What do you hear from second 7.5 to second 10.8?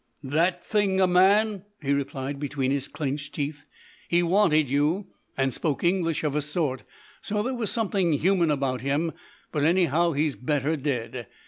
was something human about him, but anyhow he's better